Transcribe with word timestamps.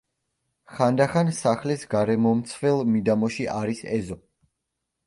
ხანდახან 0.77 1.29
სახლის 1.41 1.85
გარემომცველ 1.93 2.83
მიდამოში 2.95 3.51
არის 3.61 3.87
ეზო. 4.01 4.21